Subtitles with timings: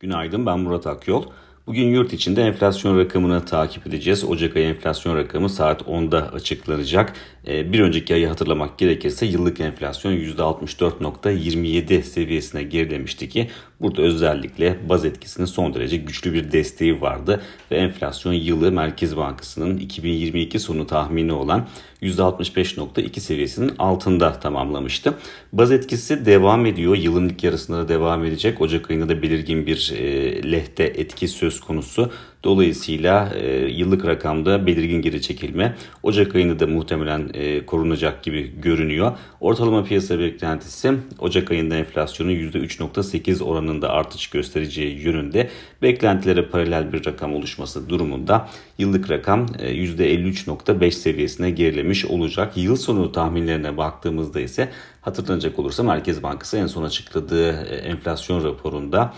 [0.00, 1.24] Günaydın ben Murat Akyol.
[1.66, 4.24] Bugün yurt içinde enflasyon rakamını takip edeceğiz.
[4.24, 7.12] Ocak ayı enflasyon rakamı saat 10'da açıklanacak.
[7.46, 13.50] Ee, bir önceki ayı hatırlamak gerekirse yıllık enflasyon %64.27 seviyesine gerilemişti ki
[13.80, 19.78] burada özellikle baz etkisinin son derece güçlü bir desteği vardı ve enflasyon yılı Merkez Bankası'nın
[19.78, 21.68] 2022 sonu tahmini olan
[22.02, 25.14] %65.2 seviyesinin altında tamamlamıştı.
[25.52, 26.96] Baz etkisi devam ediyor.
[26.96, 28.60] Yılın ilk yarısında da devam edecek.
[28.60, 32.10] Ocak ayında da belirgin bir e, lehte etki söz konusu.
[32.44, 35.74] Dolayısıyla e, yıllık rakamda belirgin geri çekilme.
[36.02, 39.12] Ocak ayında da muhtemelen e, korunacak gibi görünüyor.
[39.40, 45.50] Ortalama piyasa beklentisi Ocak ayında enflasyonun %3.8 oranında artış göstereceği yönünde.
[45.82, 48.48] Beklentilere paralel bir rakam oluşması durumunda
[48.78, 52.56] yıllık rakam e, %53.5 seviyesine gerilemiş olacak.
[52.56, 54.68] Yıl sonu tahminlerine baktığımızda ise
[55.08, 59.14] Hatırlanacak olursa Merkez Bankası en son açıkladığı e, enflasyon raporunda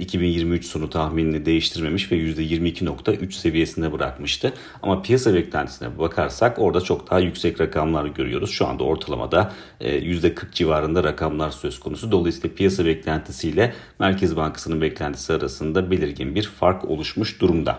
[0.00, 2.16] 2023 e, sonu tahminini değiştirmemiş ve
[2.60, 4.52] %22.3 seviyesinde bırakmıştı.
[4.82, 8.50] Ama piyasa beklentisine bakarsak orada çok daha yüksek rakamlar görüyoruz.
[8.50, 12.12] Şu anda ortalamada %40 e, civarında rakamlar söz konusu.
[12.12, 17.78] Dolayısıyla piyasa beklentisiyle Merkez Bankası'nın beklentisi arasında belirgin bir fark oluşmuş durumda.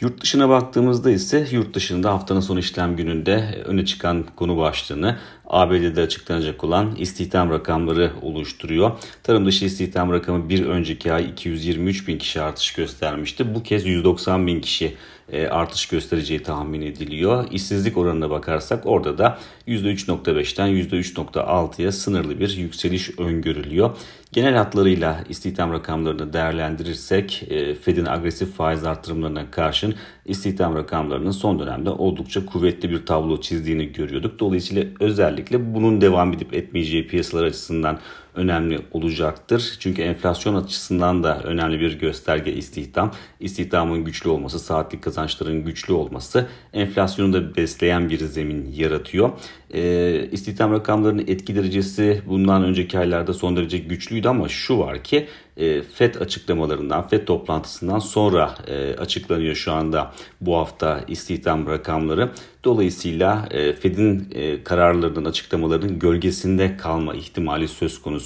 [0.00, 5.16] Yurt dışına baktığımızda ise yurt dışında haftanın son işlem gününde öne çıkan konu başlığını
[5.50, 8.90] ABD'de açıklanacak olan istihdam rakamları oluşturuyor.
[9.22, 13.54] Tarım dışı istihdam rakamı bir önceki ay 223 bin kişi artış göstermişti.
[13.54, 14.96] Bu kez 190 bin kişi
[15.32, 17.46] e, artış göstereceği tahmin ediliyor.
[17.50, 23.96] İşsizlik oranına bakarsak orada da %3.5'ten %3.6'ya sınırlı bir yükseliş öngörülüyor.
[24.32, 31.90] Genel hatlarıyla istihdam rakamlarını değerlendirirsek e, Fed'in agresif faiz artırımlarına karşın istihdam rakamlarının son dönemde
[31.90, 34.38] oldukça kuvvetli bir tablo çizdiğini görüyorduk.
[34.38, 35.39] Dolayısıyla özellikle
[35.74, 37.98] bunun devam edip etmeyeceği piyasalar açısından
[38.34, 39.76] önemli olacaktır.
[39.80, 43.12] Çünkü enflasyon açısından da önemli bir gösterge istihdam.
[43.40, 49.30] İstihdamın güçlü olması, saatlik kazançların güçlü olması enflasyonu da besleyen bir zemin yaratıyor.
[49.74, 55.26] E, istihdam rakamlarının etki derecesi bundan önceki aylarda son derece güçlüydü ama şu var ki
[55.56, 62.30] e, FED açıklamalarından, FED toplantısından sonra e, açıklanıyor şu anda bu hafta istihdam rakamları.
[62.64, 68.19] Dolayısıyla e, Fed'in e, kararlarının, açıklamalarının gölgesinde kalma ihtimali söz konusu.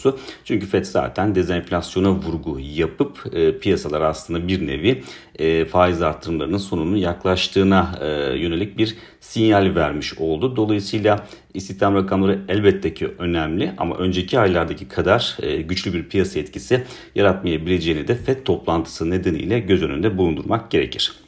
[0.45, 5.03] Çünkü Fed zaten dezenflasyona vurgu yapıp e, piyasalar aslında bir nevi
[5.39, 8.07] e, faiz artırımlarının sonunun yaklaştığına e,
[8.39, 10.57] yönelik bir sinyal vermiş oldu.
[10.57, 16.85] Dolayısıyla istihdam rakamları elbette ki önemli ama önceki aylardaki kadar e, güçlü bir piyasa etkisi
[17.15, 21.24] yaratmayabileceğini de FED toplantısı nedeniyle göz önünde bulundurmak gerekir.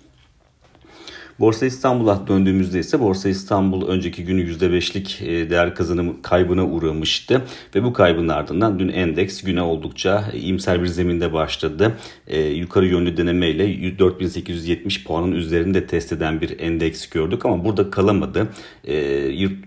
[1.41, 7.43] Borsa İstanbul'a döndüğümüzde ise Borsa İstanbul önceki günü %5'lik e, değer kazanımı kaybına uğramıştı.
[7.75, 11.93] Ve bu kaybın ardından dün endeks güne oldukça iyimser bir zeminde başladı.
[12.27, 18.49] E, yukarı yönlü denemeyle 4870 puanın üzerinde test eden bir endeks gördük ama burada kalamadı.
[18.85, 18.97] E,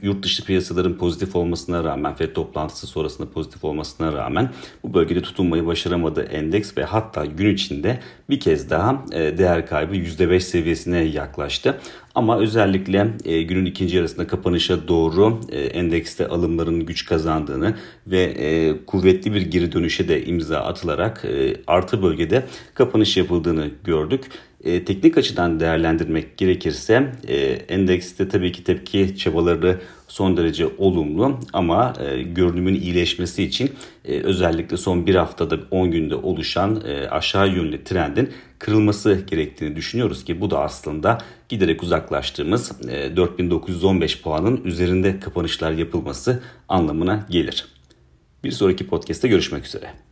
[0.01, 4.49] yurt dışı piyasaların pozitif olmasına rağmen FED toplantısı sonrasında pozitif olmasına rağmen
[4.83, 10.39] bu bölgede tutunmayı başaramadı endeks ve hatta gün içinde bir kez daha değer kaybı %5
[10.39, 11.89] seviyesine yaklaştı yaklaştı.
[12.15, 17.75] Ama özellikle e, günün ikinci yarısında kapanışa doğru e, endekste alımların güç kazandığını
[18.07, 24.25] ve e, kuvvetli bir geri dönüşe de imza atılarak e, artı bölgede kapanış yapıldığını gördük.
[24.63, 31.93] E, teknik açıdan değerlendirmek gerekirse e, endekste tabii ki tepki çabaları son derece olumlu ama
[31.99, 33.71] e, görünümün iyileşmesi için
[34.05, 40.25] e, özellikle son bir haftada 10 günde oluşan e, aşağı yönlü trendin kırılması gerektiğini düşünüyoruz
[40.25, 41.17] ki bu da aslında
[41.49, 47.67] giderek uzaklaştığımız e, 4915 puanın üzerinde kapanışlar yapılması anlamına gelir.
[48.43, 50.08] Bir sonraki podcast'te görüşmek üzere.